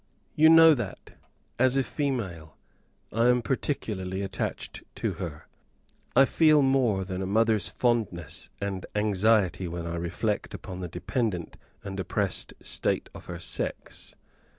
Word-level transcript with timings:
You 0.35 0.49
know 0.49 0.73
that, 0.73 1.11
as 1.59 1.77
a 1.77 1.83
female, 1.83 2.57
I 3.13 3.27
am 3.27 3.43
particularly 3.43 4.23
attached 4.23 4.81
to 4.95 5.13
her; 5.21 5.47
I 6.15 6.25
feel 6.25 6.63
more 6.63 7.05
than 7.05 7.21
a 7.21 7.27
mother's 7.27 7.69
fondness 7.69 8.49
and 8.59 8.87
anxiety 8.95 9.67
when 9.67 9.85
I 9.85 9.97
reflect 9.97 10.55
on 10.65 10.79
the 10.79 10.87
dependent 10.87 11.55
and 11.83 11.99
oppressed 11.99 12.55
state 12.63 13.11
of 13.13 13.25
her 13.27 13.37
sex. 13.37 14.15